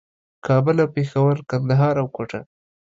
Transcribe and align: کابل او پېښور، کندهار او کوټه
کابل 0.47 0.75
او 0.83 0.89
پېښور، 0.95 1.35
کندهار 1.49 1.95
او 2.01 2.07
کوټه 2.15 2.41